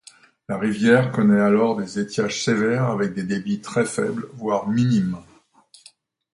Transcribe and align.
La 0.49 0.57
rivière 0.57 1.11
connaît 1.11 1.39
alors 1.41 1.75
des 1.75 1.99
étiages 1.99 2.43
sévères 2.43 2.85
avec 2.85 3.13
des 3.13 3.21
débits 3.21 3.61
très 3.61 3.85
faibles 3.85 4.27
voire 4.33 4.67
minimes. 4.67 5.19